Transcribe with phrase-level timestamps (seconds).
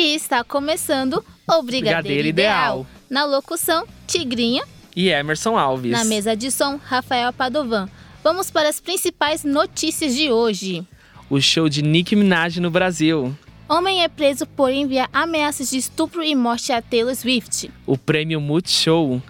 [0.00, 2.80] E está começando o Brigadeiro, Brigadeiro Ideal.
[2.82, 2.86] Ideal.
[3.10, 4.62] Na locução, Tigrinha.
[4.94, 5.90] E Emerson Alves.
[5.90, 7.88] Na mesa de som, Rafael Padovan.
[8.22, 10.86] Vamos para as principais notícias de hoje.
[11.28, 13.36] O show de Nicki Minaj no Brasil.
[13.68, 17.68] Homem é preso por enviar ameaças de estupro e morte a Taylor Swift.
[17.84, 19.20] O prêmio Multishow.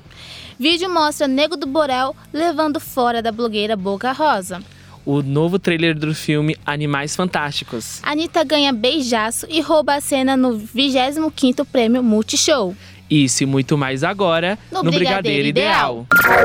[0.60, 4.62] Vídeo mostra Nego do Borel levando fora da blogueira Boca Rosa.
[5.10, 7.98] O novo trailer do filme Animais Fantásticos.
[8.02, 12.76] Anitta ganha beijaço e rouba a cena no 25º Prêmio Multishow.
[13.08, 16.06] Isso e muito mais agora No no, Brigadeiro Brigadeiro, Ideal.
[16.12, 16.36] Ideal.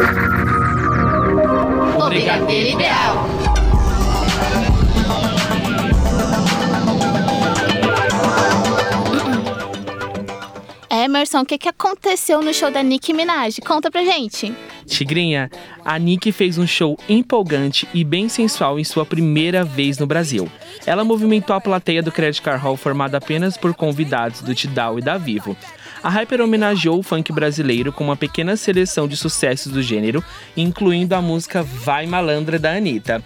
[1.99, 3.42] O Brigadeiro Ideal.
[11.03, 13.59] Emerson, o que, que aconteceu no show da Nicki Minaj?
[13.59, 14.55] Conta pra gente.
[14.85, 15.51] Tigrinha,
[15.83, 20.49] a Nick fez um show empolgante e bem sensual em sua primeira vez no Brasil.
[20.85, 25.01] Ela movimentou a plateia do Credit Car Hall formada apenas por convidados do Tidal e
[25.01, 25.57] da Vivo.
[26.01, 30.23] A Hyper homenageou o funk brasileiro com uma pequena seleção de sucessos do gênero,
[30.55, 33.21] incluindo a música Vai Malandra da Anitta.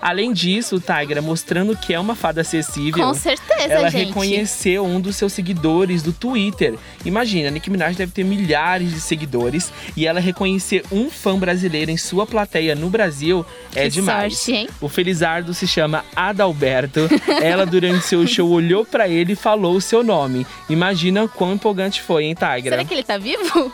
[0.00, 4.06] Além disso, Tigra, mostrando que é uma fada acessível, Com certeza, ela gente.
[4.06, 6.74] reconheceu um dos seus seguidores do Twitter.
[7.04, 11.90] Imagina, a Nicki Minaj deve ter milhares de seguidores e ela reconhecer um fã brasileiro
[11.90, 14.36] em sua plateia no Brasil é Que demais.
[14.38, 14.68] sorte, hein?
[14.80, 17.00] O Felizardo se chama Adalberto.
[17.42, 20.46] ela, durante seu show, olhou pra ele e falou o seu nome.
[20.68, 22.70] Imagina quão empolgante foi, hein, Tigra?
[22.76, 23.72] Será que ele tá vivo?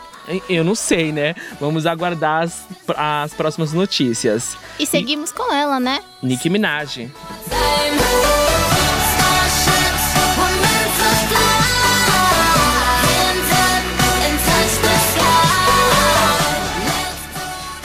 [0.49, 1.35] Eu não sei, né?
[1.59, 4.57] Vamos aguardar as, as próximas notícias.
[4.79, 6.03] E seguimos com ela, né?
[6.21, 7.09] Nicki Minaj.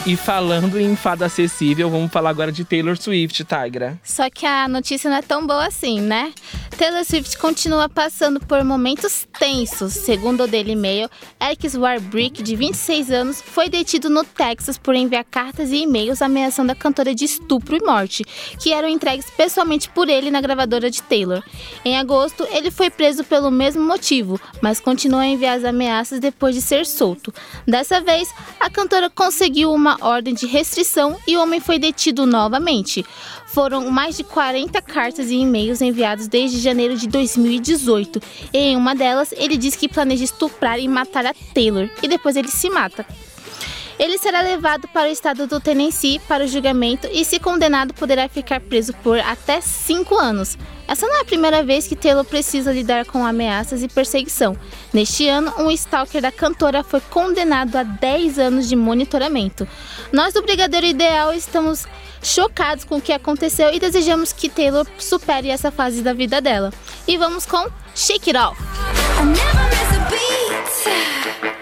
[0.05, 3.97] E falando em fada acessível, vamos falar agora de Taylor Swift, Tigra.
[4.03, 6.33] Só que a notícia não é tão boa assim, né?
[6.77, 9.93] Taylor Swift continua passando por momentos tensos.
[9.93, 11.09] Segundo o Daily Mail,
[11.39, 16.73] Alex Warbrick, de 26 anos, foi detido no Texas por enviar cartas e e-mails ameaçando
[16.73, 18.25] a cantora de estupro e morte,
[18.59, 21.41] que eram entregues pessoalmente por ele na gravadora de Taylor.
[21.85, 26.53] Em agosto, ele foi preso pelo mesmo motivo, mas continuou a enviar as ameaças depois
[26.53, 27.33] de ser solto.
[27.65, 33.05] Dessa vez, a cantora conseguiu uma ordem de restrição e o homem foi detido novamente.
[33.47, 38.21] Foram mais de 40 cartas e e-mails enviados desde janeiro de 2018.
[38.51, 42.35] E em uma delas, ele diz que planeja estuprar e matar a Taylor, e depois
[42.35, 43.05] ele se mata.
[43.99, 48.27] Ele será levado para o estado do Tennessee para o julgamento e, se condenado, poderá
[48.27, 50.57] ficar preso por até 5 anos.
[50.87, 54.57] Essa não é a primeira vez que Taylor precisa lidar com ameaças e perseguição.
[54.91, 59.67] Neste ano, um stalker da cantora foi condenado a 10 anos de monitoramento.
[60.11, 61.85] Nós do Brigadeiro Ideal estamos
[62.21, 66.71] chocados com o que aconteceu e desejamos que Taylor supere essa fase da vida dela.
[67.07, 68.61] E vamos com Shake It Off.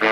[0.02, 0.11] I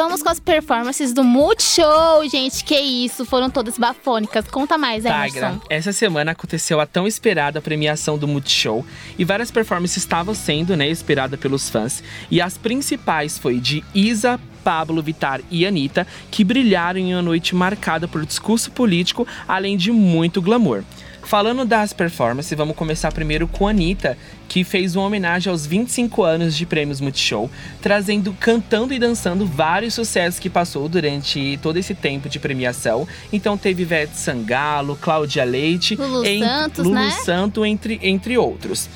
[0.00, 2.64] vamos com as performances do Multishow, gente.
[2.64, 4.46] Que isso, foram todas bafônicas.
[4.46, 5.60] Conta mais, Emerson.
[5.68, 8.82] essa semana aconteceu a tão esperada premiação do Multishow
[9.18, 12.02] e várias performances estavam sendo, né, esperada pelos fãs.
[12.30, 17.54] E as principais foi de Isa, Pablo Vittar e Anitta, que brilharam em uma noite
[17.54, 20.82] marcada por discurso político, além de muito glamour.
[21.30, 24.18] Falando das performances, vamos começar primeiro com a Anitta,
[24.48, 27.48] que fez uma homenagem aos 25 anos de prêmios Multishow,
[27.80, 33.06] trazendo, cantando e dançando vários sucessos que passou durante todo esse tempo de premiação.
[33.32, 37.10] Então teve Ivete Sangalo, Cláudia Leite, Lulu en- Santos, Lulu né?
[37.24, 38.88] Santo, entre, entre outros.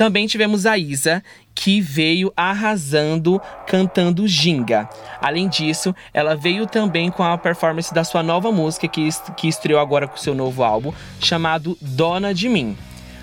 [0.00, 1.22] Também tivemos a Isa,
[1.54, 4.88] que veio arrasando cantando Ginga.
[5.20, 9.46] Além disso, ela veio também com a performance da sua nova música, que, est- que
[9.46, 10.90] estreou agora com seu novo álbum,
[11.20, 12.78] chamado Dona de Mim.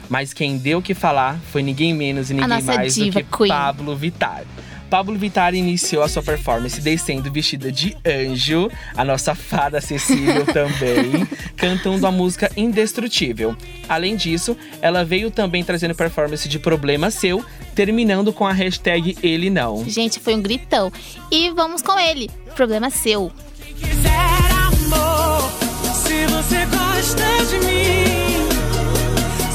[0.08, 3.38] Mas quem deu o que falar foi ninguém menos e ninguém mais do diva que
[3.38, 3.50] queen.
[3.50, 4.44] Pablo Vittar.
[4.90, 11.28] Pablo Vittar iniciou a sua performance descendo vestida de anjo, a nossa fada acessível também,
[11.56, 13.56] cantando a música Indestrutível.
[13.88, 17.44] Além disso, ela veio também trazendo performance de Problema Seu,
[17.76, 19.84] terminando com a hashtag Ele Não.
[19.88, 20.92] Gente, foi um gritão.
[21.32, 22.30] E vamos com ele.
[22.56, 23.32] Problema seu.
[23.80, 25.52] quiser amor,
[25.94, 28.48] se você gosta de mim,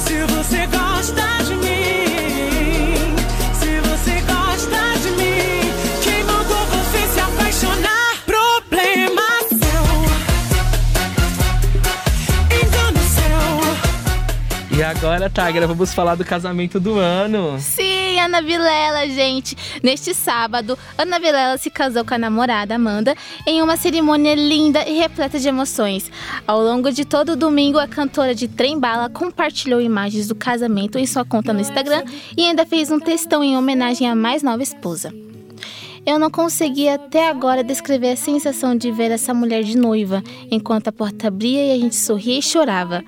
[0.04, 1.81] se você gosta de mim,
[14.92, 17.58] agora, Tagra, vamos falar do casamento do ano.
[17.58, 19.56] Sim, Ana Vilela, gente!
[19.82, 23.14] Neste sábado, Ana Vilela se casou com a namorada Amanda
[23.46, 26.10] em uma cerimônia linda e repleta de emoções.
[26.46, 30.98] Ao longo de todo o domingo, a cantora de Trem Bala compartilhou imagens do casamento
[30.98, 32.04] em sua conta no Instagram
[32.36, 35.12] e ainda fez um textão em homenagem à mais nova esposa.
[36.04, 40.88] Eu não consegui até agora descrever a sensação de ver essa mulher de noiva, enquanto
[40.88, 43.02] a porta abria e a gente sorria e chorava.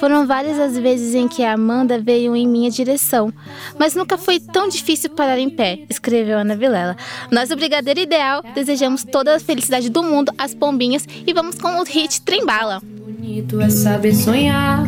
[0.00, 3.30] Foram várias as vezes em que a Amanda veio em minha direção,
[3.78, 6.96] mas nunca foi tão difícil parar em pé, escreveu Ana Vilela.
[7.30, 11.78] Nós, o Brigadeiro Ideal, desejamos toda a felicidade do mundo às pombinhas e vamos com
[11.78, 12.80] o hit Trembala.
[12.80, 14.86] Bonito é saber sonhar.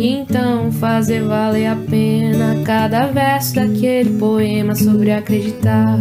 [0.00, 5.98] Então fazer valer a pena cada verso daquele poema sobre acreditar.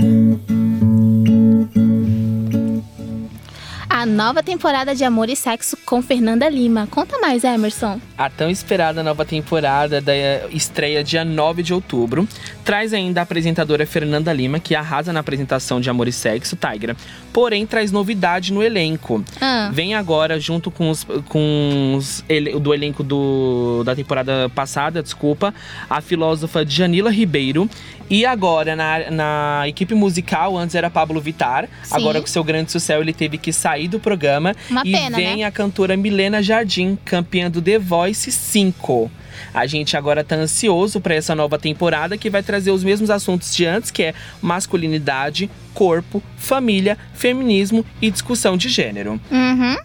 [3.94, 6.88] A nova temporada de Amor e Sexo com Fernanda Lima.
[6.90, 8.00] Conta mais, Emerson.
[8.18, 10.14] A tão esperada nova temporada da
[10.50, 12.26] estreia dia 9 de outubro
[12.72, 16.96] traz ainda a apresentadora Fernanda Lima, que arrasa na apresentação de Amor e Sexo, Tigra.
[17.34, 19.26] Porém, traz novidade no elenco.
[19.42, 19.70] Ah.
[19.74, 25.54] Vem agora, junto com os, com os ele- do elenco do, da temporada passada, desculpa,
[25.90, 27.70] a filósofa Janila Ribeiro.
[28.10, 31.68] E agora, na, na equipe musical, antes era Pablo Vittar.
[31.84, 31.96] Sim.
[31.96, 34.56] Agora, com seu grande sucesso, ele teve que sair do programa.
[34.70, 35.44] Uma e pena, vem né?
[35.44, 39.12] a cantora Milena Jardim, campeã do The Voice 5.
[39.54, 43.56] A gente agora tá ansioso para essa nova temporada que vai trazer os mesmos assuntos
[43.56, 49.20] de antes, que é masculinidade, corpo, família, feminismo e discussão de gênero.
[49.32, 49.78] Uhum.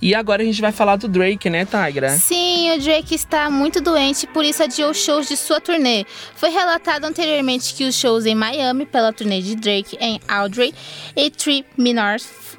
[0.00, 2.10] E agora a gente vai falar do Drake, né, Tigra?
[2.10, 6.04] Sim, o Drake está muito doente, por isso adiou shows de sua turnê.
[6.34, 10.74] Foi relatado anteriormente que os shows em Miami, pela turnê de Drake em Audrey
[11.14, 12.55] e Three Minors.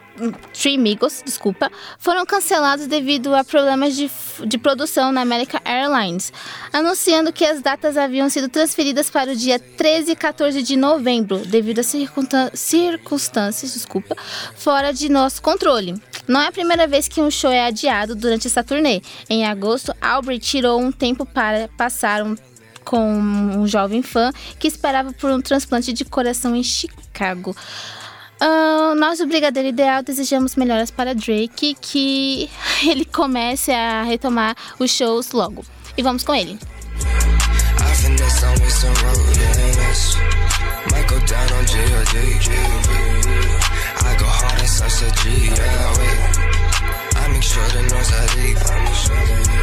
[0.54, 4.10] Three Migos, desculpa, foram cancelados devido a problemas de,
[4.46, 6.34] de produção na American Airlines,
[6.74, 11.40] anunciando que as datas haviam sido transferidas para o dia 13 e 14 de novembro,
[11.40, 14.16] devido a circunstâncias desculpa,
[14.56, 15.96] fora de nosso controle.
[16.28, 19.02] Não é a primeira vez que um show é adiado durante essa turnê.
[19.30, 22.36] Em agosto, Aubrey tirou um tempo para passar um
[22.84, 27.54] com um jovem fã que esperava por um transplante de coração em Chicago.
[28.40, 32.50] Ah, nós, o Brigadeiro Ideal, desejamos melhoras para Drake, que
[32.88, 35.66] ele comece a retomar os shows logo.
[35.98, 36.60] E vamos com ele.
[49.50, 49.57] I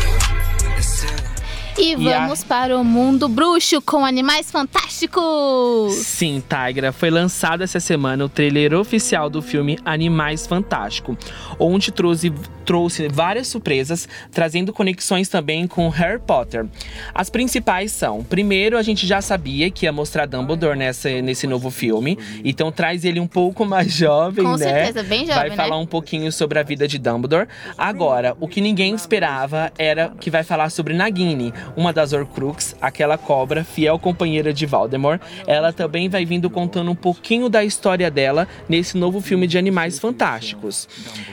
[1.77, 5.95] E E a- vamos para o mundo bruxo com animais fantásticos.
[5.95, 11.17] Sim, Tigra, foi lançado essa semana o trailer oficial do filme Animais Fantástico,
[11.59, 12.33] onde trouxe,
[12.65, 16.67] trouxe várias surpresas, trazendo conexões também com Harry Potter.
[17.15, 21.71] As principais são, primeiro, a gente já sabia que ia mostrar Dumbledore nessa, nesse novo
[21.71, 24.85] filme, então traz ele um pouco mais jovem, Com né?
[24.87, 25.57] certeza, bem jovem, Vai né?
[25.57, 27.49] falar um pouquinho sobre a vida de Dumbledore.
[27.77, 33.17] Agora, o que ninguém esperava era que vai falar sobre Nagini, uma das Horcrux, aquela
[33.19, 35.21] cobra, fiel companheira de Voldemort.
[35.47, 39.99] Ela também vai vindo contando um pouquinho da história dela nesse novo filme de Animais
[39.99, 40.89] Fantásticos.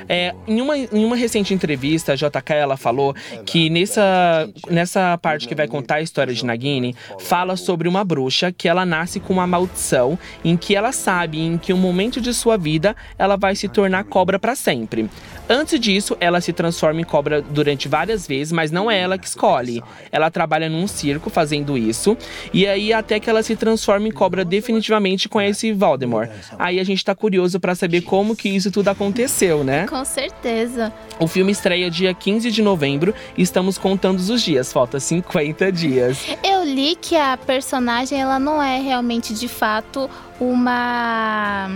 [0.08, 5.48] É, em, uma, em uma recente entrevista, a JK ela falou que nessa, nessa parte
[5.48, 9.34] que vai contar a história de Nagini, fala sobre uma bruxa que ela nasce com
[9.34, 13.56] uma maldição em que ela sabe em que um momento de sua vida ela vai
[13.56, 15.10] se tornar cobra para sempre.
[15.50, 19.28] Antes disso, ela se transforma em cobra durante várias vezes, mas não é ela que
[19.28, 19.84] escolhe.
[20.12, 22.18] Ela trabalha num circo fazendo isso,
[22.54, 26.30] e aí até que ela se transforma em cobra definitivamente com esse Voldemort.
[26.60, 29.88] Aí a gente tá curioso para saber como que isso tudo aconteceu, né?
[29.88, 30.94] Com certeza.
[31.20, 36.26] O filme estreia dia 15 de novembro e estamos contando os dias, falta 50 dias.
[36.44, 40.10] Eu li que a personagem ela não é realmente de fato
[40.40, 41.70] uma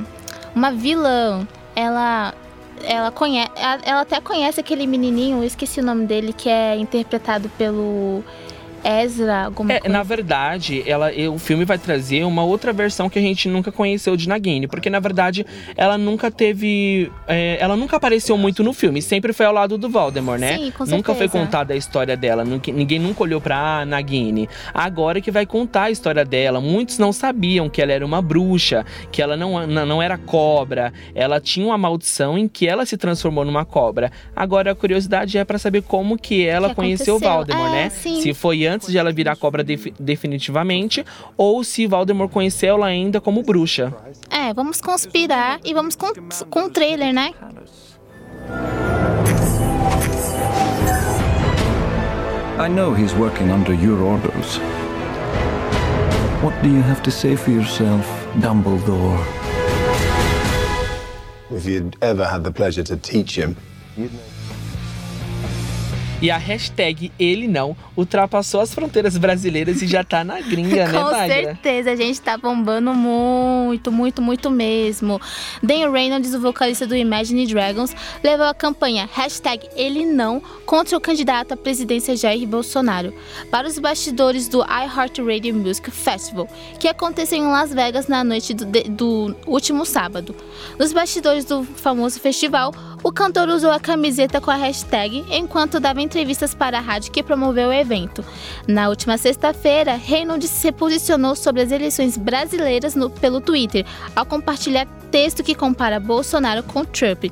[0.56, 1.48] uma vilã.
[1.76, 2.34] Ela
[2.84, 3.52] ela conhece,
[3.84, 8.24] ela até conhece aquele menininho, eu esqueci o nome dele, que é interpretado pelo
[8.86, 9.92] Ezra, alguma É, coisa.
[9.98, 14.16] na verdade, ela, o filme vai trazer uma outra versão que a gente nunca conheceu
[14.16, 19.02] de Nagini, porque na verdade ela nunca teve, é, ela nunca apareceu muito no filme,
[19.02, 20.58] sempre foi ao lado do Voldemort, né?
[20.58, 21.44] Sim, com nunca foi certeza.
[21.46, 24.48] contada a história dela, nunca- ninguém nunca olhou pra Nagini.
[24.74, 28.86] Agora que vai contar a história dela, muitos não sabiam que ela era uma bruxa,
[29.12, 33.44] que ela não, não era cobra, ela tinha uma maldição em que ela se transformou
[33.46, 34.12] numa cobra.
[34.36, 37.20] Agora a curiosidade é pra saber como que ela Que conheceu o.
[37.20, 37.90] Voldemort, É, né?
[37.90, 38.22] sim.
[38.22, 41.06] Se foi antes de ela virar cobra defi- definitivamente
[41.38, 43.94] ou se Voldemort conheceu ela ainda como bruxa.
[44.30, 46.08] É, vamos conspirar e vamos com,
[46.50, 47.34] com o trailer, né?
[52.58, 54.58] I know he's working under your orders.
[56.42, 58.06] What do you have to say for yourself,
[58.40, 59.20] Dumbledore?
[61.52, 63.56] If you'd ever had the pleasure to teach him,
[63.98, 64.20] you'd know.
[66.22, 71.00] E a hashtag ele não ultrapassou as fronteiras brasileiras e já tá na gringa, né,
[71.00, 71.28] Com Magra?
[71.28, 75.20] certeza, a gente tá bombando muito, muito, muito mesmo.
[75.62, 77.94] Dan Reynolds, o vocalista do Imagine Dragons,
[78.24, 83.14] levou a campanha hashtag ele não contra o candidato à presidência Jair Bolsonaro
[83.52, 86.48] para os bastidores do iHeartRadio Music Festival,
[86.80, 90.36] que aconteceu em Las Vegas na noite do, do último sábado.
[90.80, 96.02] Nos bastidores do famoso festival, o cantor usou a camiseta com a hashtag enquanto dava
[96.06, 98.24] entrevistas para a rádio que promoveu o evento.
[98.68, 103.86] Na última sexta-feira, Reynolds se posicionou sobre as eleições brasileiras no- pelo Twitter,
[104.16, 107.26] ao compartilhar texto que compara Bolsonaro com Trump.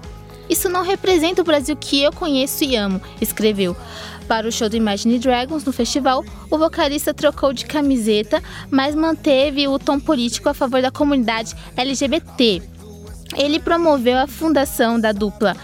[0.50, 3.76] Isso não representa o Brasil que eu conheço e amo, escreveu.
[4.28, 9.68] Para o show do Imagine Dragons no festival, o vocalista trocou de camiseta, mas manteve
[9.68, 12.62] o tom político a favor da comunidade LGBT.
[13.36, 15.56] Ele promoveu a fundação da dupla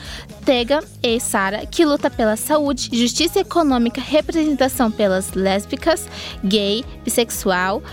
[0.46, 6.08] Tega e Sara, que luta pela saúde, justiça econômica, representação pelas lésbicas,
[6.44, 7.84] gay, bissexual,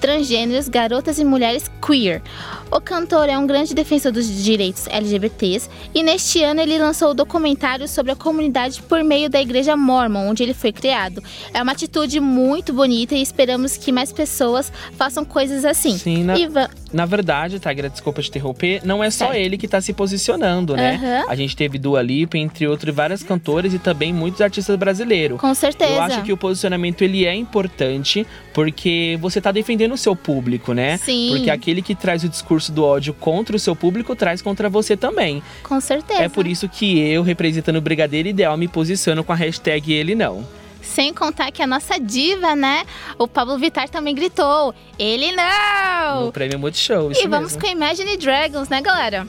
[0.00, 2.22] transgêneros, garotas e mulheres queer.
[2.70, 7.14] O cantor é um grande defensor dos direitos LGBTs e neste ano ele lançou o
[7.14, 11.22] documentário sobre a comunidade por meio da Igreja Mormon, onde ele foi criado.
[11.54, 15.96] É uma atitude muito bonita e esperamos que mais pessoas façam coisas assim.
[15.96, 19.38] Sim, na- E va- Na verdade, Tigra, desculpa te interromper, não é só Certo.
[19.38, 20.94] ele que tá se posicionando, né?
[20.94, 21.24] Aham.
[21.28, 25.40] A gente teve Dua Lipa, entre outros, vários cantores e também muitos artistas brasileiros.
[25.40, 25.92] Com certeza.
[25.92, 30.72] Eu acho que o posicionamento ele é importante porque você tá defendendo o seu público,
[30.72, 30.96] né?
[30.96, 31.30] Sim.
[31.30, 34.96] Porque aquele que traz o discurso do ódio contra o seu público traz contra você
[34.96, 35.42] também.
[35.62, 36.22] Com certeza.
[36.22, 40.14] É por isso que eu, representando o Brigadeiro Ideal, me posiciono com a hashtag ele
[40.14, 40.46] não.
[40.86, 42.84] Sem contar que a nossa diva, né?
[43.18, 46.26] O Pablo Vittar também gritou: ele não!
[46.26, 47.10] No Prêmio Multishow.
[47.10, 47.60] Isso E vamos mesmo.
[47.60, 49.26] com Imagine Dragons, né, galera?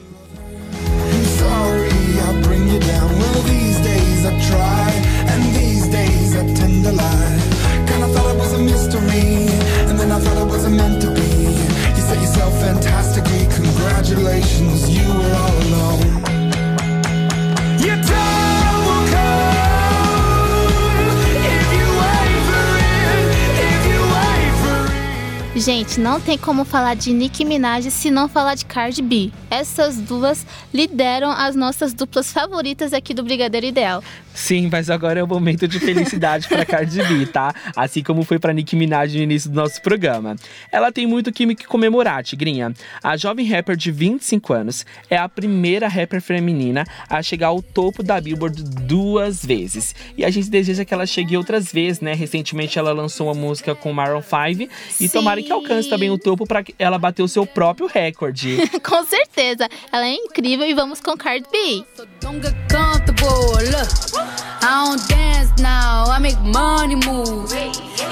[1.38, 3.07] Sorry, I bring you down.
[25.58, 29.32] Gente, não tem como falar de Nicki Minaj se não falar de Cardi B.
[29.50, 34.02] Essas duas lideram as nossas duplas favoritas aqui do Brigadeiro Ideal.
[34.38, 37.52] Sim, mas agora é o momento de felicidade pra Cardi B, tá?
[37.74, 40.36] Assim como foi pra Nicki Minaj no início do nosso programa.
[40.70, 42.72] Ela tem muito que que comemorar, Tigrinha.
[43.02, 48.00] A jovem rapper de 25 anos é a primeira rapper feminina a chegar ao topo
[48.00, 49.92] da Billboard duas vezes.
[50.16, 52.14] E a gente deseja que ela chegue outras vezes, né?
[52.14, 55.08] Recentemente ela lançou uma música com Maroon 5 e Sim.
[55.08, 58.56] tomara que alcance também o topo pra ela bater o seu próprio recorde.
[58.82, 61.84] Com certeza, ela é incrível e vamos com Cardi B.
[62.20, 63.64] Don't get comfortable.
[63.70, 66.04] Look, I don't dance now.
[66.06, 67.48] I make money move.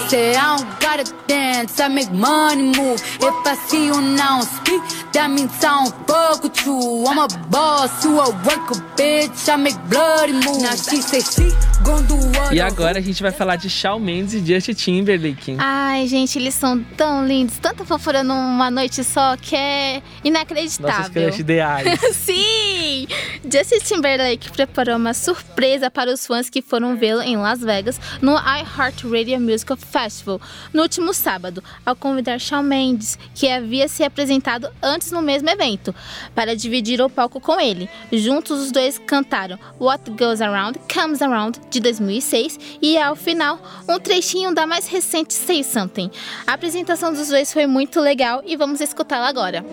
[0.08, 1.80] Say I don't gotta dance.
[1.80, 3.00] I make money move.
[3.20, 7.04] If I see you now speak, that means I don't fuck with you.
[7.06, 9.48] I'm a boss, you a worker, bitch.
[9.48, 10.62] I make bloody moves.
[10.62, 11.50] Now she say she
[11.84, 12.54] gon' do what?
[12.54, 15.56] E agora a gente vai falar de Shawn Mendes e Justin Timberlake.
[15.58, 21.10] Ai, gente, eles são tão lindos, tanta fofura numa noite só que é Nossos inacreditável.
[21.28, 22.00] crush ideais.
[22.14, 23.06] Sim!
[23.50, 28.32] Justin Timberlake preparou uma surpresa para os fãs que foram vê-lo em Las Vegas no
[28.32, 30.40] iHeartRadio Music Festival
[30.72, 35.94] no último sábado, ao convidar Shawn Mendes, que havia se apresentado antes no mesmo evento,
[36.34, 37.88] para dividir o palco com ele.
[38.12, 43.98] Juntos, os dois cantaram What Goes Around Comes Around de 2006 e, ao final, um
[43.98, 46.10] trechinho da mais recente Say Something.
[46.46, 49.64] A apresentação dos dois foi muito legal e vamos escutá-la agora.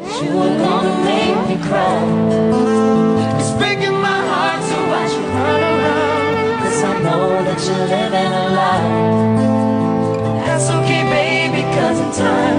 [3.43, 5.72] It's breaking my heart to watch you run.
[7.13, 8.89] Know that you're living a lie.
[10.47, 12.57] That's okay, baby, cause in time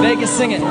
[0.00, 0.62] Vegas, sing it.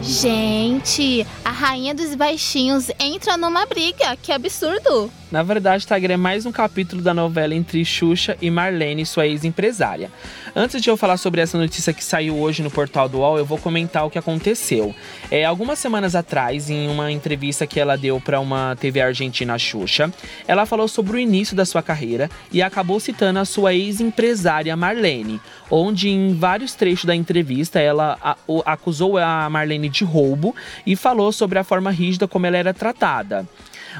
[0.00, 4.16] Gente, a Rainha dos Baixinhos entra numa briga.
[4.22, 5.10] Que absurdo!
[5.32, 10.10] Na verdade, Tiger é mais um capítulo da novela entre Xuxa e Marlene, sua ex-empresária.
[10.54, 13.46] Antes de eu falar sobre essa notícia que saiu hoje no portal do UOL, eu
[13.46, 14.94] vou comentar o que aconteceu.
[15.30, 20.12] É, algumas semanas atrás, em uma entrevista que ela deu para uma TV argentina, Xuxa,
[20.46, 25.40] ela falou sobre o início da sua carreira e acabou citando a sua ex-empresária Marlene,
[25.70, 28.36] onde em vários trechos da entrevista ela
[28.66, 30.54] acusou a Marlene de roubo
[30.86, 33.48] e falou sobre a forma rígida como ela era tratada.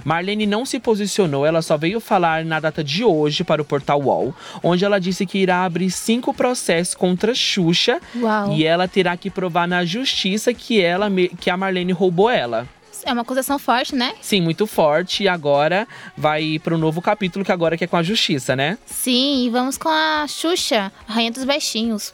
[0.05, 4.01] Marlene não se posicionou, ela só veio falar na data de hoje para o portal
[4.03, 8.53] UOL, onde ela disse que irá abrir cinco processos contra Xuxa Uau.
[8.53, 11.09] e ela terá que provar na justiça que ela
[11.41, 12.67] que a Marlene roubou ela.
[13.05, 14.15] É uma acusação forte, né?
[14.21, 17.97] Sim, muito forte e agora vai para o novo capítulo que agora que é com
[17.97, 18.79] a justiça, né?
[18.87, 22.13] Sim, e vamos com a Xuxa, a Rainha dos Baixinhos.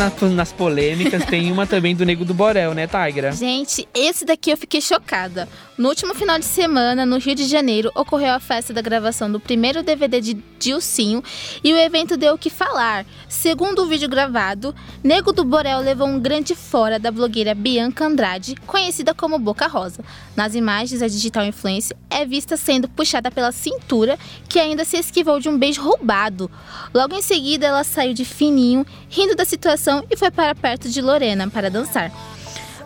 [0.00, 3.32] Ainda na- nas polêmicas tem uma também do Nego do Borel, né, Tigra?
[3.32, 5.46] Gente, esse daqui eu fiquei chocada.
[5.76, 9.40] No último final de semana, no Rio de Janeiro, ocorreu a festa da gravação do
[9.40, 11.22] primeiro DVD de Dilcinho
[11.64, 13.06] e o evento deu o que falar.
[13.28, 18.56] Segundo o vídeo gravado, Nego do Borel levou um grande fora da blogueira Bianca Andrade,
[18.66, 20.04] conhecida como Boca Rosa.
[20.36, 25.40] Nas imagens, a digital influencer é vista sendo puxada pela cintura, que ainda se esquivou
[25.40, 26.50] de um beijo roubado.
[26.92, 31.02] Logo em seguida, ela saiu de fininho, rindo da situação e foi para perto de
[31.02, 32.10] Lorena para dançar.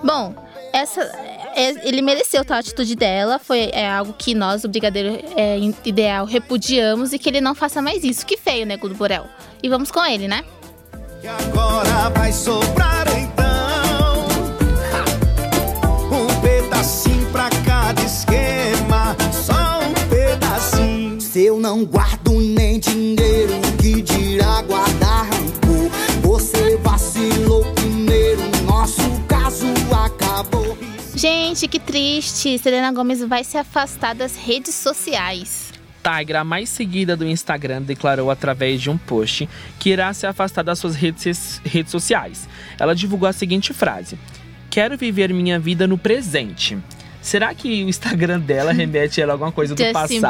[0.02, 0.34] Bom,
[0.72, 1.00] essa
[1.54, 6.24] é- ele mereceu tal atitude dela, foi é, algo que nós, o Brigadeiro é, Ideal,
[6.26, 8.26] repudiamos e que ele não faça mais isso.
[8.26, 9.26] Que feio, Nego do Borel.
[9.62, 10.42] E vamos com ele, né?
[11.48, 14.26] Agora vai sobrar então
[16.12, 21.20] um pedacinho pra cada esquema, só um pedacinho.
[21.20, 22.13] Se eu não guardo
[31.54, 32.58] Gente, que triste.
[32.58, 35.72] Selena Gomes vai se afastar das redes sociais.
[36.02, 40.64] Tigra, a mais seguida do Instagram, declarou através de um post que irá se afastar
[40.64, 42.48] das suas redes, redes sociais.
[42.76, 44.18] Ela divulgou a seguinte frase:
[44.68, 46.76] Quero viver minha vida no presente.
[47.24, 50.28] Será que o Instagram dela remete ela a alguma coisa do passado?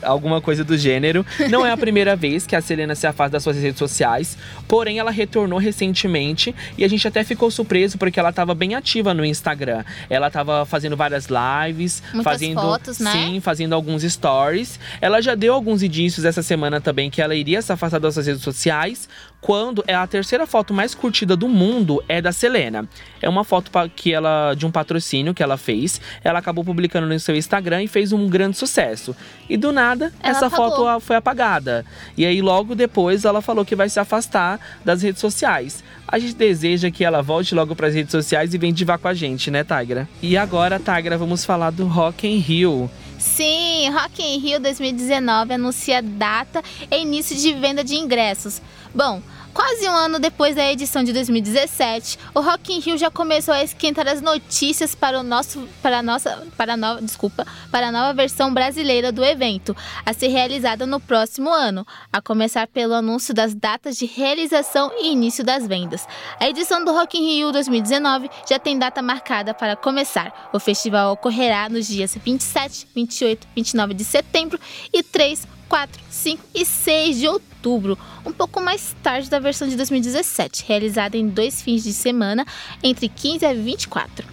[0.00, 1.26] Alguma coisa do gênero.
[1.50, 4.38] Não é a primeira vez que a Selena se afasta das suas redes sociais,
[4.68, 9.12] porém ela retornou recentemente e a gente até ficou surpreso porque ela estava bem ativa
[9.12, 9.82] no Instagram.
[10.08, 13.10] Ela estava fazendo várias lives, Muitas fazendo fotos, né?
[13.10, 14.78] sim, fazendo alguns stories.
[15.00, 18.28] Ela já deu alguns indícios essa semana também que ela iria se afastar das suas
[18.28, 19.08] redes sociais,
[19.40, 22.88] quando é a terceira foto mais curtida do mundo é da Selena.
[23.22, 26.00] É uma foto que ela de um patrocínio que ela fez.
[26.24, 29.14] Ela acabou publicando no seu Instagram e fez um grande sucesso.
[29.48, 31.84] E do nada, Ela essa foto a- foi apagada.
[32.16, 35.84] E aí logo depois ela falou que vai se afastar das redes sociais.
[36.08, 39.08] A gente deseja que ela volte logo para as redes sociais e venha divar com
[39.08, 40.08] a gente, né, Tigra?
[40.22, 42.90] E agora, Tigra, vamos falar do Rock in Rio.
[43.18, 48.60] Sim, Rock in Rio 2019 anuncia data e início de venda de ingressos.
[48.94, 49.22] Bom,
[49.56, 53.64] quase um ano depois da edição de 2017, o Rock in Rio já começou a
[53.64, 57.92] esquentar as notícias para o nosso para a nossa para a nova, desculpa, para a
[57.92, 63.32] nova versão brasileira do evento, a ser realizada no próximo ano, a começar pelo anúncio
[63.32, 66.06] das datas de realização e início das vendas.
[66.38, 70.50] A edição do Rock in Rio 2019 já tem data marcada para começar.
[70.52, 74.60] O festival ocorrerá nos dias 27, 28, 29 de setembro
[74.92, 79.76] e 3, 4, 5 e 6 de outubro, um pouco mais tarde da versão de
[79.76, 82.46] 2017, realizada em dois fins de semana,
[82.82, 84.26] entre 15 e 24.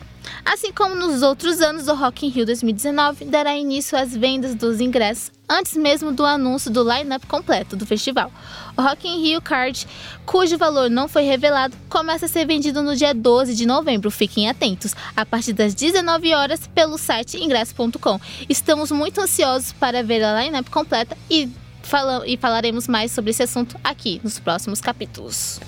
[0.46, 4.80] Assim como nos outros anos, o Rock in Rio 2019 dará início às vendas dos
[4.80, 8.32] ingressos antes mesmo do anúncio do line-up completo do festival.
[8.76, 9.86] O Rock in Rio Card,
[10.26, 14.10] cujo valor não foi revelado, começa a ser vendido no dia 12 de novembro.
[14.10, 18.20] Fiquem atentos, a partir das 19 horas pelo site ingresso.com.
[18.50, 21.50] Estamos muito ansiosos para ver a line-up completa e,
[21.84, 25.60] fala- e falaremos mais sobre esse assunto aqui nos próximos capítulos.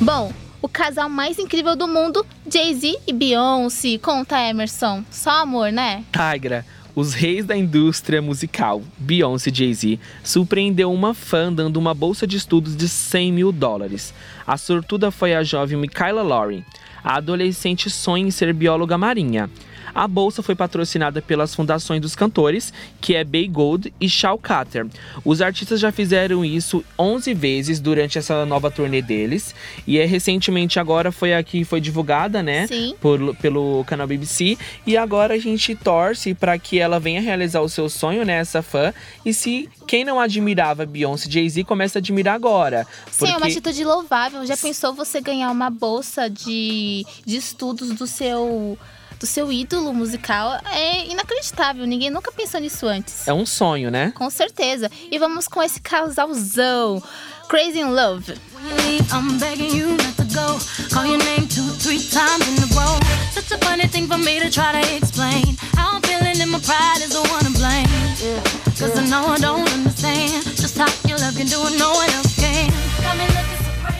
[0.00, 3.98] Bom, o casal mais incrível do mundo, Jay-Z e Beyoncé.
[3.98, 5.04] Conta, Emerson.
[5.10, 6.04] Só amor, né?
[6.12, 12.26] Tigra, os reis da indústria musical, Beyoncé e Jay-Z, surpreendeu uma fã dando uma bolsa
[12.26, 14.12] de estudos de 100 mil dólares.
[14.46, 16.62] A sortuda foi a jovem Michaela Lauren.
[17.02, 19.48] A adolescente sonha em ser bióloga marinha.
[19.94, 24.86] A bolsa foi patrocinada pelas fundações dos cantores, que é Bay Gold e Shaw Carter.
[25.24, 29.54] Os artistas já fizeram isso 11 vezes durante essa nova turnê deles,
[29.86, 32.94] e é recentemente agora foi aqui foi divulgada, né, Sim.
[33.00, 37.68] por- pelo canal BBC, e agora a gente torce para que ela venha realizar o
[37.68, 38.92] seu sonho, né, essa fã,
[39.24, 42.86] e se quem não admirava Beyoncé e Jay-Z começa a admirar agora.
[43.10, 44.46] Sim, é uma porque- atitude louvável.
[44.46, 48.78] Já pensou você ganhar uma bolsa de, de estudos do seu,
[49.22, 50.58] do seu ídolo musical?
[50.72, 51.86] É inacreditável.
[51.86, 53.26] Ninguém nunca pensou nisso antes.
[53.28, 54.12] É um sonho, né?
[54.16, 54.90] Com certeza.
[55.10, 57.00] E vamos com esse casalzão.
[57.48, 58.34] Crazy in Love.
[59.12, 60.58] I'm begging you not to go.
[60.92, 62.98] Call your name two, three times in a row.
[63.32, 65.56] Such a funny thing for me to try to explain.
[65.76, 67.86] How I'm feeling and my pride is the one to blame.
[68.76, 72.10] Cause I know I don't understand just how your love can do it, no one
[72.10, 72.72] else can.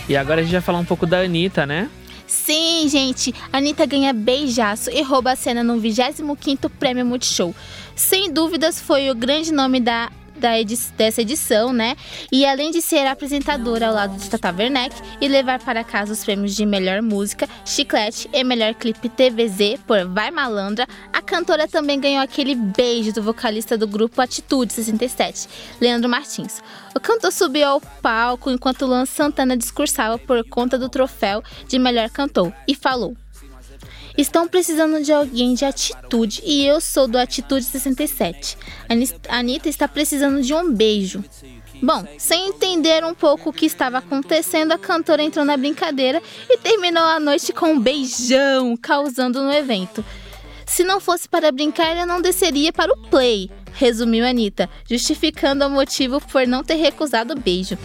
[0.09, 1.89] E agora a gente vai falar um pouco da Anitta, né?
[2.33, 7.55] Sim, gente, Anitta ganha beijaço e rouba a cena no 25º Prêmio Multishow.
[7.95, 10.11] Sem dúvidas, foi o grande nome da,
[10.43, 11.97] da edi- dessa edição, né?
[12.31, 16.25] E além de ser apresentadora ao lado de Tata Werneck e levar para casa os
[16.25, 22.01] prêmios de Melhor Música, Chiclete e Melhor Clipe TVZ por Vai Malandra, a cantora também
[22.01, 25.49] ganhou aquele beijo do vocalista do grupo Atitude 67,
[25.81, 26.61] Leandro Martins.
[26.95, 32.11] O cantor subiu ao palco enquanto Luan Santana discursava por conta do troféu de melhor
[32.11, 33.17] cantor e falou:
[34.17, 38.59] Estão precisando de alguém de atitude e eu sou do Atitude 67.
[39.29, 41.25] A Anitta está precisando de um beijo.
[41.83, 46.59] Bom, sem entender um pouco o que estava acontecendo, a cantora entrou na brincadeira e
[46.59, 50.05] terminou a noite com um beijão, causando no evento.
[50.67, 55.71] Se não fosse para brincar, eu não desceria para o play, resumiu Anitta, justificando o
[55.71, 57.77] motivo por não ter recusado o beijo.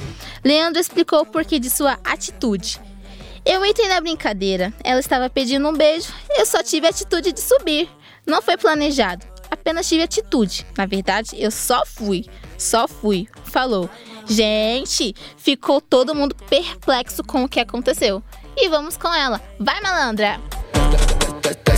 [0.43, 2.79] Leandro explicou o porquê de sua atitude.
[3.49, 7.39] Eu entrei na brincadeira, ela estava pedindo um beijo, eu só tive a atitude de
[7.39, 7.89] subir.
[8.25, 10.65] Não foi planejado, apenas tive atitude.
[10.77, 12.25] Na verdade, eu só fui,
[12.57, 13.89] só fui, falou.
[14.25, 18.21] Gente, ficou todo mundo perplexo com o que aconteceu.
[18.57, 19.41] E vamos com ela.
[19.57, 20.41] Vai, malandra!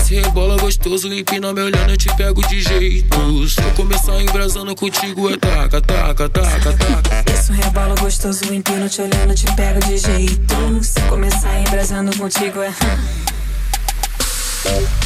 [0.10, 3.48] Desce rebola gostoso, empina me olhando, eu te pego de jeito.
[3.48, 7.32] Se eu começar embrasando contigo, é taca, taca, taca, taca.
[7.32, 10.84] Isso rebola gostoso, empino te olhando, te pego de jeito.
[10.84, 12.74] Se começar embrasando contigo é.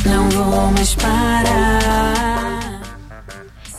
[0.05, 2.81] Não vou mais parar.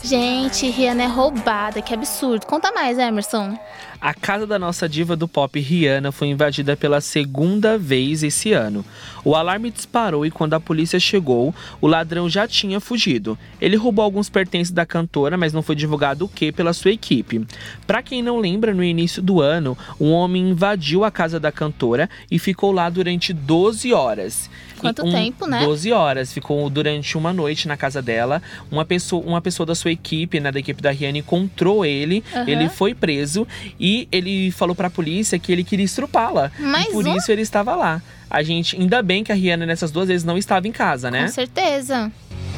[0.03, 2.45] Gente, Rihanna é roubada, que absurdo.
[2.45, 3.57] Conta mais, Emerson.
[4.05, 8.85] A casa da nossa diva do pop Rihanna foi invadida pela segunda vez esse ano.
[9.23, 13.35] O alarme disparou e quando a polícia chegou, o ladrão já tinha fugido.
[13.59, 17.47] Ele roubou alguns pertences da cantora, mas não foi divulgado o que pela sua equipe.
[17.87, 22.07] Pra quem não lembra, no início do ano, um homem invadiu a casa da cantora
[22.29, 24.51] e ficou lá durante 12 horas.
[24.77, 25.65] Quanto um- tempo, né?
[25.65, 26.31] 12 horas.
[26.31, 28.39] Ficou durante uma noite na casa dela.
[28.69, 32.23] Uma pessoa, uma pessoa da sua equipe, né, da equipe da Rihanna, encontrou ele.
[32.35, 32.47] Aham.
[32.47, 33.47] Ele foi preso
[33.79, 36.51] e ele falou pra polícia que ele queria estrupá-la.
[36.59, 37.15] Mais e por um?
[37.15, 38.01] isso ele estava lá.
[38.29, 41.23] A gente, ainda bem que a Rihanna nessas duas vezes não estava em casa, né?
[41.23, 42.11] Com certeza.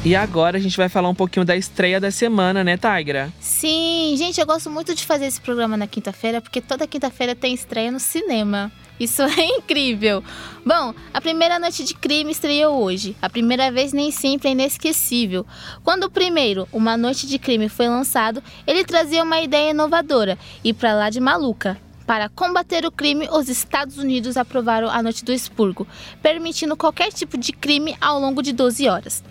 [0.04, 3.32] E agora a gente vai falar um pouquinho da estreia da semana, né, Tigra?
[3.40, 7.52] Sim, gente, eu gosto muito de fazer esse programa na quinta-feira, porque toda quinta-feira tem
[7.52, 8.70] estreia no cinema.
[8.98, 10.22] Isso é incrível.
[10.64, 13.16] Bom, a primeira noite de crime estreou hoje.
[13.22, 15.46] A primeira vez nem sempre é inesquecível.
[15.82, 20.72] Quando o primeiro, Uma Noite de Crime, foi lançado, ele trazia uma ideia inovadora e
[20.72, 21.78] pra lá de maluca.
[22.06, 25.86] Para combater o crime, os Estados Unidos aprovaram a Noite do Expurgo,
[26.22, 29.22] permitindo qualquer tipo de crime ao longo de 12 horas.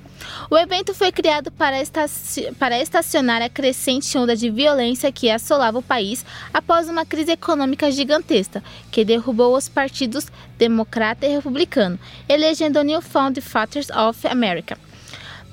[0.50, 5.80] O evento foi criado para, estaci- para estacionar a crescente onda de violência que assolava
[5.80, 12.84] o país após uma crise econômica gigantesca, que derrubou os partidos democrata e republicano, elegendo
[12.84, 14.78] New Found Fathers of America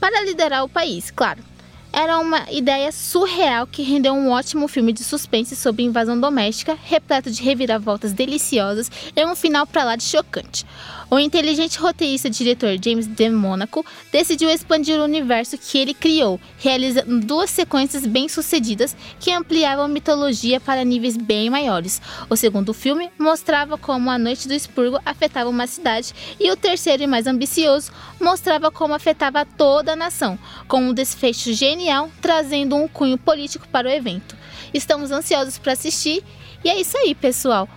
[0.05, 1.43] para liderar o país, claro.
[1.91, 7.31] Era uma ideia surreal que rendeu um ótimo filme de suspense sobre invasão doméstica, repleto
[7.31, 10.67] de reviravoltas deliciosas e um final pra lá de chocante.
[11.11, 16.41] O inteligente roteirista e diretor James De Monaco decidiu expandir o universo que ele criou,
[16.59, 22.01] realizando duas sequências bem-sucedidas que ampliavam a mitologia para níveis bem maiores.
[22.29, 27.03] O segundo filme mostrava como a Noite do Expurgo afetava uma cidade e o terceiro
[27.03, 32.89] e mais ambicioso mostrava como afetava toda a nação, com um desfecho genial trazendo um
[32.89, 34.37] cunho político para o evento.
[34.73, 36.25] Estamos ansiosos para assistir
[36.65, 37.69] e é isso aí, pessoal.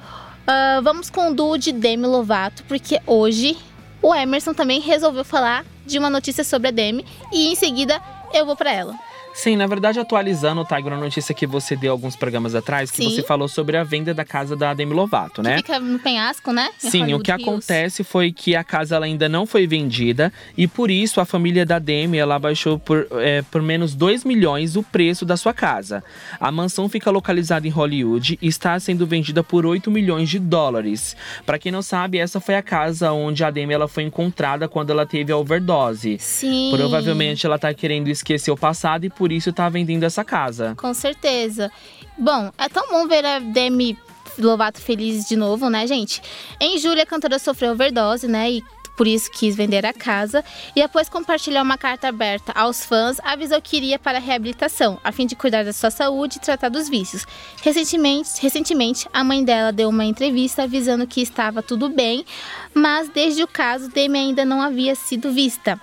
[0.49, 3.57] Ah, vamos com o duo de Demi Lovato, porque hoje
[4.01, 8.01] o Emerson também resolveu falar de uma notícia sobre a Demi e em seguida
[8.33, 8.95] eu vou para ela.
[9.37, 13.11] Sim, na verdade, atualizando, Tiger, a notícia que você deu alguns programas atrás, que Sim.
[13.11, 15.57] você falou sobre a venda da casa da Demi Lovato, né?
[15.57, 16.69] Fica no penhasco, né?
[16.83, 17.43] Em Sim, o Hollywood que Hills.
[17.47, 21.67] acontece foi que a casa ela ainda não foi vendida e por isso a família
[21.67, 26.03] da Demi ela baixou por, é, por menos 2 milhões o preço da sua casa.
[26.39, 31.15] A mansão fica localizada em Hollywood e está sendo vendida por 8 milhões de dólares.
[31.45, 34.89] Para quem não sabe, essa foi a casa onde a Demi ela foi encontrada quando
[34.89, 36.17] ela teve a overdose.
[36.19, 36.71] Sim.
[36.75, 40.75] Provavelmente ela tá querendo esquecer o passado e por isso tá vendendo essa casa.
[40.77, 41.71] Com certeza.
[42.17, 43.97] Bom, é tão bom ver a Demi
[44.37, 46.21] Lovato feliz de novo, né, gente?
[46.59, 48.51] Em julho, a cantora sofreu overdose, né?
[48.51, 48.63] E
[48.97, 50.43] por isso quis vender a casa.
[50.75, 55.11] E após compartilhar uma carta aberta aos fãs, avisou que iria para a reabilitação, a
[55.11, 57.25] fim de cuidar da sua saúde e tratar dos vícios.
[57.61, 62.25] Recentemente, recentemente, a mãe dela deu uma entrevista avisando que estava tudo bem,
[62.73, 65.79] mas desde o caso, Demi ainda não havia sido vista.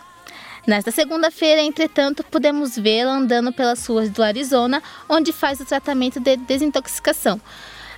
[0.66, 6.36] Nesta segunda-feira, entretanto, pudemos vê-la andando pelas ruas do Arizona, onde faz o tratamento de
[6.36, 7.40] desintoxicação.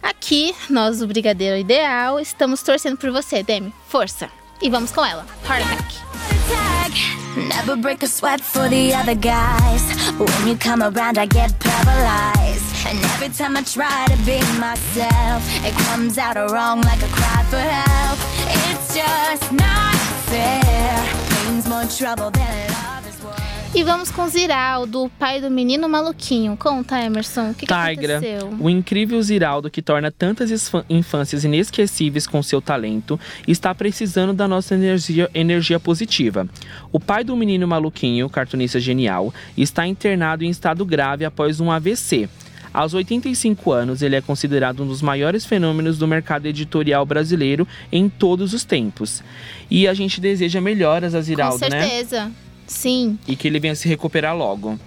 [0.03, 3.73] Aqui, nós do Brigadeiro Ideal, estamos torcendo por você, Demi.
[3.89, 4.29] Força!
[4.61, 5.25] E vamos com ela.
[5.49, 6.07] Heart Attack.
[7.37, 9.83] Never break a sweat for the other guys.
[10.19, 12.65] When you come around, I get paralyzed.
[12.89, 17.45] And every time I try to be myself, it comes out wrong like a cry
[17.51, 18.19] for help.
[18.49, 19.95] It's just not
[20.31, 21.16] fair.
[23.75, 26.57] E vamos com Ziraldo, o pai do menino maluquinho.
[26.57, 28.57] Conta, Emerson, o que, que aconteceu?
[28.59, 34.75] o incrível Ziraldo que torna tantas infâncias inesquecíveis com seu talento, está precisando da nossa
[34.75, 36.49] energia, energia positiva.
[36.91, 42.29] O pai do menino maluquinho, cartunista genial, está internado em estado grave após um AVC.
[42.77, 48.07] Aos 85 anos, ele é considerado um dos maiores fenômenos do mercado editorial brasileiro em
[48.07, 49.25] todos os tempos.
[49.71, 51.81] E a gente deseja melhoras a Com Ziraldo, né?
[51.89, 52.31] certeza.
[52.67, 53.19] Sim.
[53.27, 54.79] e que ele venha se recuperar logo.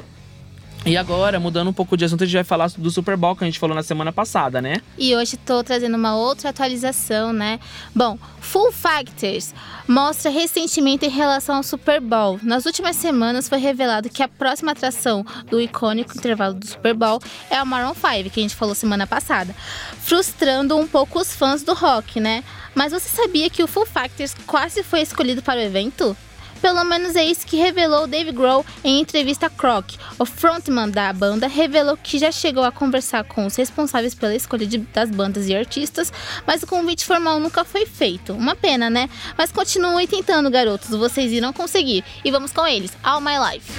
[0.86, 3.44] E agora, mudando um pouco de assunto, a gente vai falar do Super Bowl que
[3.44, 4.82] a gente falou na semana passada, né?
[4.98, 7.60] E hoje estou trazendo uma outra atualização, né?
[7.94, 9.54] Bom, Full Factors
[9.88, 12.40] mostra ressentimento em relação ao Super Bowl.
[12.42, 17.20] Nas últimas semanas foi revelado que a próxima atração do icônico intervalo do Super Bowl
[17.52, 19.54] é o Maroon 5, que a gente falou semana passada,
[20.00, 22.44] frustrando um pouco os fãs do rock, né?
[22.74, 26.16] Mas você sabia que o Full Factors quase foi escolhido para o evento?
[26.62, 29.92] Pelo menos é isso que revelou Dave Grohl em entrevista a Croc.
[30.18, 34.66] O frontman da banda revelou que já chegou a conversar com os responsáveis pela escolha
[34.66, 36.12] de- das bandas e artistas,
[36.46, 38.34] mas o convite formal nunca foi feito.
[38.34, 39.10] Uma pena, né?
[39.38, 40.90] Mas continuem tentando, garotos.
[40.90, 42.04] Vocês irão conseguir.
[42.24, 42.92] E vamos com eles.
[43.04, 43.72] All My Life.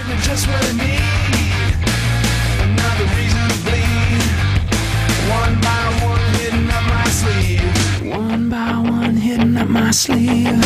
[8.03, 10.61] One by one, hitting up my sleeve.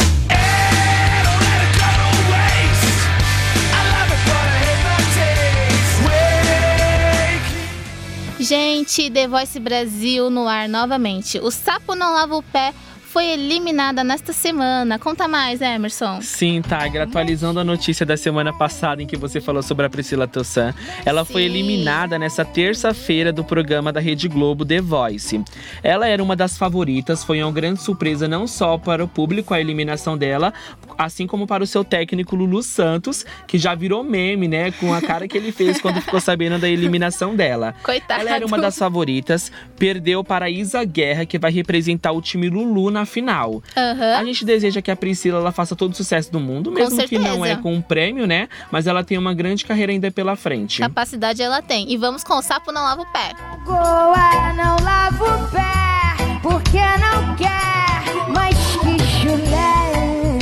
[8.45, 11.39] Gente, The Voice Brasil no ar novamente.
[11.39, 12.75] O Sapo Não Lava o Pé
[13.15, 14.99] foi eliminada nesta semana.
[14.99, 16.21] Conta mais, Emerson.
[16.21, 20.27] Sim, Tiger, atualizando a notícia da semana passada em que você falou sobre a Priscila
[20.27, 20.75] Tossan,
[21.05, 21.49] ela foi Sim.
[21.49, 25.41] eliminada nessa terça-feira do programa da Rede Globo The Voice.
[25.81, 29.61] Ela era uma das favoritas, foi uma grande surpresa não só para o público a
[29.61, 30.53] eliminação dela,
[30.99, 35.01] assim como para o seu técnico Lulu Santos, que já virou meme, né, com a
[35.01, 37.77] cara que ele fez quando ficou sabendo da eliminação dela.
[37.85, 38.23] Coitado.
[38.23, 42.49] Ela era uma das favoritas, perdeu para a Isa Guerra, que vai representar o time
[42.49, 43.63] Lulu na final.
[43.77, 44.17] Aham.
[44.19, 47.19] A gente deseja que a Priscila ela faça todo o sucesso do mundo, mesmo que
[47.19, 48.49] não é com um prêmio, né?
[48.71, 50.81] Mas ela tem uma grande carreira ainda pela frente.
[50.81, 51.91] Capacidade ela tem.
[51.91, 53.33] E vamos com o Sapo Não Lava o Pé.
[53.65, 60.39] Goa não lava o pé, porque não quer, mas que chulé,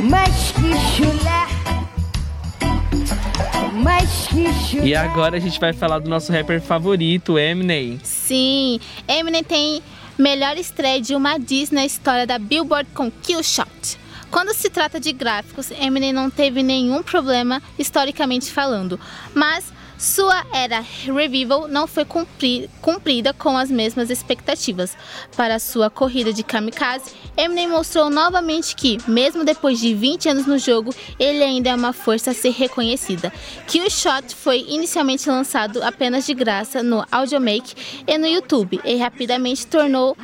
[0.00, 1.46] mas que chulé,
[3.72, 4.86] mas que chulé.
[4.86, 8.00] E agora a gente vai falar do nosso rapper favorito, Eminem.
[8.02, 9.82] Sim, Eminem tem
[10.18, 13.98] melhor estreia de uma Disney na história da Billboard com Kill Shot.
[14.30, 18.98] Quando se trata de gráficos, Eminem não teve nenhum problema historicamente falando,
[19.34, 19.72] mas
[20.02, 24.96] sua era Revival não foi cumpri- cumprida com as mesmas expectativas.
[25.36, 30.58] Para sua corrida de kamikaze, Eminem mostrou novamente que, mesmo depois de 20 anos no
[30.58, 33.32] jogo, ele ainda é uma força a ser reconhecida.
[33.68, 39.66] Kill Shot foi inicialmente lançado apenas de graça no Audiomake e no YouTube, e rapidamente
[39.68, 40.16] tornou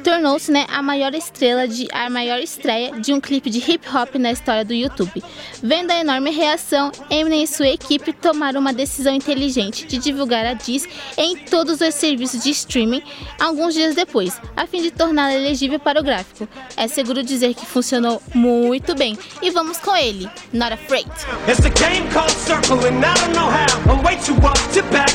[0.00, 4.14] tornou-se né, a maior estrela de a maior estreia de um clipe de hip hop
[4.16, 5.22] na história do YouTube.
[5.62, 10.54] Vendo a enorme reação, Eminem e sua equipe tomaram uma decisão inteligente de divulgar a
[10.54, 10.86] Diz
[11.16, 13.02] em todos os serviços de streaming
[13.38, 16.48] alguns dias depois, a fim de torná-la elegível para o gráfico.
[16.76, 19.18] É seguro dizer que funcionou muito bem.
[19.42, 21.08] E vamos com ele, Not Afraid.
[21.48, 23.92] It's a game called I don't know how.
[23.92, 25.09] I'm way too up to back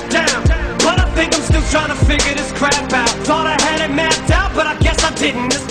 [5.27, 5.64] I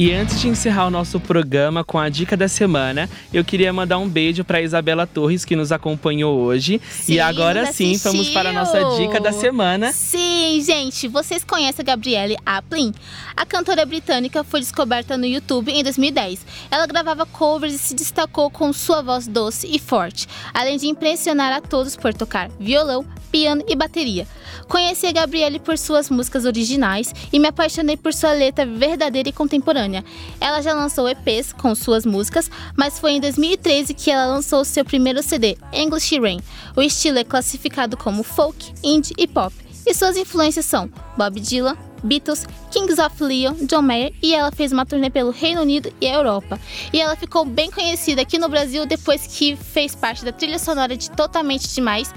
[0.00, 3.98] E antes de encerrar o nosso programa com a dica da semana, eu queria mandar
[3.98, 6.80] um beijo para Isabela Torres que nos acompanhou hoje.
[6.90, 9.92] Sim, e agora sim, vamos para a nossa dica da semana.
[9.92, 12.94] Sim, gente, vocês conhecem a Gabrielle Aplin?
[13.36, 16.46] A cantora britânica foi descoberta no YouTube em 2010.
[16.70, 21.52] Ela gravava covers e se destacou com sua voz doce e forte, além de impressionar
[21.52, 24.26] a todos por tocar violão, piano e bateria.
[24.66, 29.32] Conheci a Gabrielle por suas músicas originais e me apaixonei por sua letra verdadeira e
[29.32, 29.89] contemporânea.
[30.40, 34.84] Ela já lançou EPs com suas músicas, mas foi em 2013 que ela lançou seu
[34.84, 36.40] primeiro CD, English Rain.
[36.76, 39.54] O estilo é classificado como folk, indie e pop,
[39.86, 44.72] e suas influências são Bob Dylan, Beatles, Kings of Leon, John Mayer e ela fez
[44.72, 46.58] uma turnê pelo Reino Unido e a Europa.
[46.92, 50.96] E ela ficou bem conhecida aqui no Brasil depois que fez parte da trilha sonora
[50.96, 52.12] de Totalmente Demais,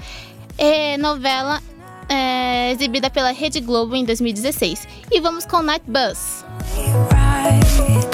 [0.56, 1.60] é, novela
[2.08, 4.86] é, exibida pela Rede Globo em 2016.
[5.10, 6.44] E vamos com Night Bus.
[7.44, 8.13] right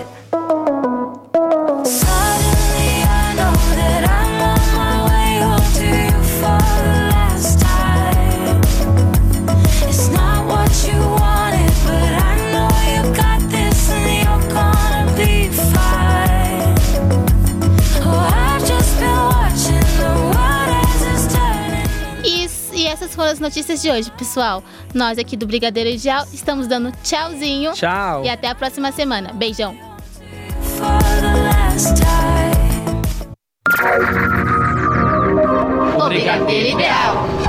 [23.30, 24.62] as notícias de hoje, pessoal.
[24.92, 27.72] Nós aqui do Brigadeiro Ideal estamos dando tchauzinho.
[27.72, 28.24] Tchau.
[28.24, 29.32] E até a próxima semana.
[29.32, 29.76] Beijão.
[36.08, 37.39] Brigadeiro Ideal.